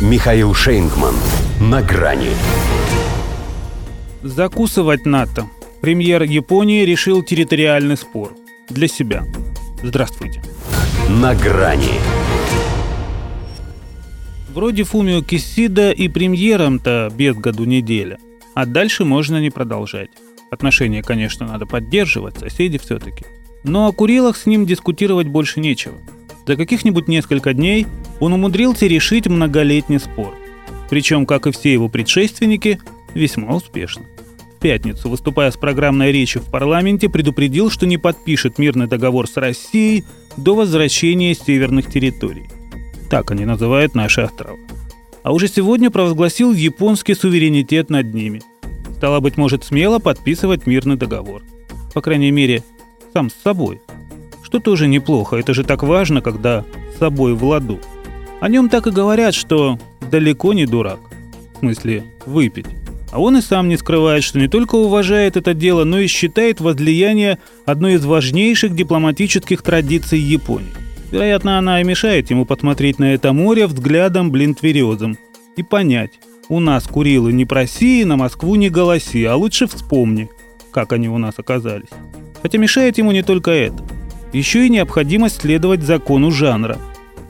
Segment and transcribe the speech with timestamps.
[0.00, 1.14] Михаил Шейнгман.
[1.60, 2.30] На грани.
[4.22, 5.46] Закусывать НАТО.
[5.82, 8.32] Премьер Японии решил территориальный спор.
[8.70, 9.24] Для себя.
[9.82, 10.42] Здравствуйте.
[11.10, 12.00] На грани.
[14.54, 18.18] Вроде Фумио Кисида и премьером-то без году неделя.
[18.54, 20.08] А дальше можно не продолжать.
[20.50, 23.26] Отношения, конечно, надо поддерживать, соседи все-таки.
[23.64, 25.98] Но о Курилах с ним дискутировать больше нечего.
[26.46, 27.86] За каких-нибудь несколько дней
[28.18, 30.34] он умудрился решить многолетний спор.
[30.88, 32.80] Причем, как и все его предшественники,
[33.14, 34.04] весьма успешно.
[34.56, 39.36] В пятницу, выступая с программной речью в парламенте, предупредил, что не подпишет мирный договор с
[39.36, 40.04] Россией
[40.36, 42.48] до возвращения северных территорий.
[43.08, 44.58] Так они называют наши острова.
[45.22, 48.42] А уже сегодня провозгласил японский суверенитет над ними.
[48.96, 51.42] Стало быть, может смело подписывать мирный договор.
[51.94, 52.62] По крайней мере,
[53.12, 53.80] сам с собой.
[54.50, 57.78] Что тоже неплохо, это же так важно, когда с собой в ладу.
[58.40, 59.78] О нем так и говорят, что
[60.10, 60.98] далеко не дурак.
[61.54, 62.66] В смысле, выпить.
[63.12, 66.60] А он и сам не скрывает, что не только уважает это дело, но и считает
[66.60, 70.72] возлияние одной из важнейших дипломатических традиций Японии.
[71.12, 75.16] Вероятно, она и мешает ему посмотреть на это море взглядом блин тверезом
[75.56, 80.28] и понять, у нас Курилы не проси, на Москву не голоси, а лучше вспомни,
[80.72, 81.90] как они у нас оказались.
[82.42, 83.80] Хотя мешает ему не только это.
[84.32, 86.78] Еще и необходимость следовать закону жанра.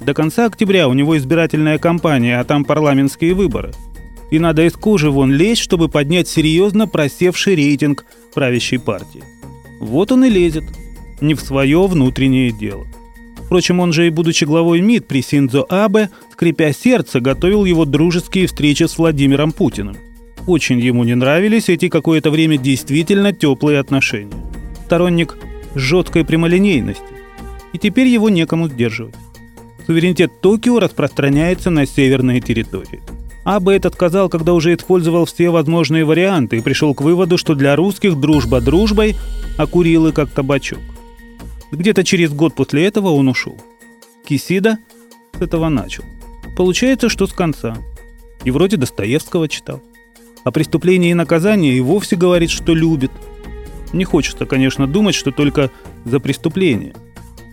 [0.00, 3.72] До конца октября у него избирательная кампания, а там парламентские выборы.
[4.30, 8.04] И надо из кожи вон лезть, чтобы поднять серьезно просевший рейтинг
[8.34, 9.22] правящей партии.
[9.80, 10.64] Вот он и лезет.
[11.20, 12.86] Не в свое внутреннее дело.
[13.44, 18.46] Впрочем, он же и будучи главой МИД при Синдзо Абе, скрипя сердце, готовил его дружеские
[18.46, 19.96] встречи с Владимиром Путиным.
[20.46, 24.32] Очень ему не нравились эти какое-то время действительно теплые отношения
[24.92, 25.38] сторонник
[25.74, 27.02] жесткой прямолинейности,
[27.72, 29.14] и теперь его некому сдерживать.
[29.86, 33.00] Суверенитет Токио распространяется на северные территории.
[33.44, 37.74] Абе этот сказал, когда уже использовал все возможные варианты и пришел к выводу, что для
[37.74, 39.16] русских дружба дружбой,
[39.58, 40.78] а Курилы как табачок.
[41.72, 43.56] Где-то через год после этого он ушел.
[44.24, 44.78] Кисида
[45.36, 46.04] с этого начал.
[46.56, 47.76] Получается, что с конца.
[48.44, 49.82] И вроде Достоевского читал.
[50.44, 53.10] О преступлении и наказании и вовсе говорит, что любит–
[53.92, 55.70] не хочется, конечно, думать, что только
[56.04, 56.94] за преступление.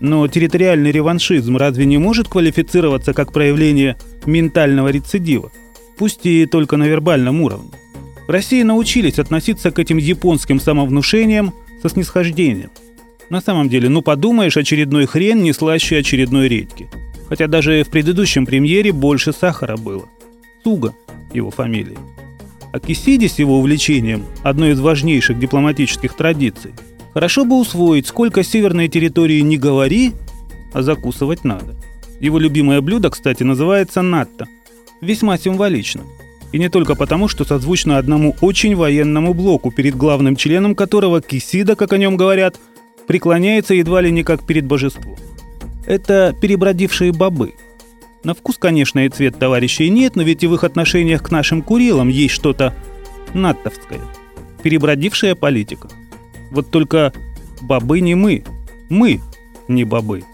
[0.00, 5.50] Но территориальный реваншизм разве не может квалифицироваться как проявление ментального рецидива?
[5.98, 7.70] Пусть и только на вербальном уровне.
[8.28, 12.70] В России научились относиться к этим японским самовнушениям со снисхождением.
[13.30, 16.88] На самом деле, ну подумаешь, очередной хрен не слаще очередной редьки.
[17.28, 20.08] Хотя даже в предыдущем премьере больше сахара было.
[20.62, 20.94] Суга
[21.32, 21.98] его фамилии.
[22.72, 26.72] А Кисиди с его увлечением, одной из важнейших дипломатических традиций,
[27.14, 30.12] хорошо бы усвоить, сколько северной территории не говори,
[30.74, 31.76] а закусывать надо.
[32.20, 34.46] Его любимое блюдо, кстати, называется натто.
[35.00, 36.02] Весьма символично.
[36.52, 41.76] И не только потому, что созвучно одному очень военному блоку, перед главным членом которого Кисида,
[41.76, 42.58] как о нем говорят,
[43.06, 45.16] преклоняется едва ли не как перед божеством.
[45.86, 47.54] Это перебродившие бобы–
[48.24, 51.62] на вкус, конечно, и цвет товарищей нет, но ведь и в их отношениях к нашим
[51.62, 52.74] Курилам есть что-то
[53.34, 54.00] натовское.
[54.62, 55.88] Перебродившая политика.
[56.50, 57.12] Вот только
[57.60, 58.44] бобы не мы.
[58.88, 59.20] Мы
[59.68, 60.24] не бобы.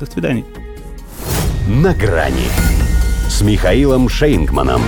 [0.00, 0.44] До свидания.
[1.68, 2.48] На грани
[3.28, 4.82] с Михаилом Шейнгманом.